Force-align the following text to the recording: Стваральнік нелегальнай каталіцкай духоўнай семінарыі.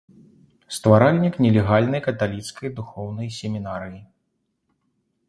Стваральнік 0.77 1.33
нелегальнай 1.45 2.01
каталіцкай 2.07 2.73
духоўнай 2.79 3.27
семінарыі. 3.39 4.01